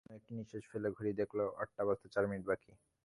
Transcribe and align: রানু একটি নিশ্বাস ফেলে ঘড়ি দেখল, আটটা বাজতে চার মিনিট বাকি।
রানু 0.03 0.15
একটি 0.19 0.31
নিশ্বাস 0.37 0.63
ফেলে 0.71 0.89
ঘড়ি 0.97 1.11
দেখল, 1.21 1.39
আটটা 1.61 1.81
বাজতে 1.87 2.07
চার 2.13 2.23
মিনিট 2.27 2.43
বাকি। 2.49 2.71